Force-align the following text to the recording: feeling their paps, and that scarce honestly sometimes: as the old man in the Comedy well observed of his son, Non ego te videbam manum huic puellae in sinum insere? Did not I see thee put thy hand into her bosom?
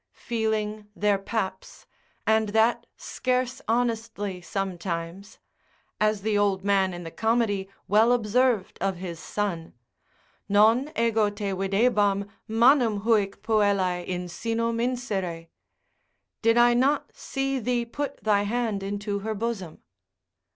feeling 0.17 0.87
their 0.95 1.19
paps, 1.19 1.85
and 2.25 2.49
that 2.49 2.87
scarce 2.97 3.61
honestly 3.67 4.41
sometimes: 4.41 5.37
as 5.99 6.23
the 6.23 6.35
old 6.35 6.63
man 6.63 6.91
in 6.91 7.03
the 7.03 7.11
Comedy 7.11 7.69
well 7.87 8.11
observed 8.11 8.79
of 8.81 8.95
his 8.95 9.19
son, 9.19 9.75
Non 10.49 10.91
ego 10.97 11.29
te 11.29 11.51
videbam 11.51 12.27
manum 12.47 13.01
huic 13.01 13.43
puellae 13.43 14.03
in 14.07 14.25
sinum 14.25 14.81
insere? 14.81 15.49
Did 16.41 16.55
not 16.55 17.05
I 17.09 17.13
see 17.13 17.59
thee 17.59 17.85
put 17.85 18.23
thy 18.23 18.41
hand 18.41 18.81
into 18.81 19.19
her 19.19 19.35
bosom? 19.35 19.83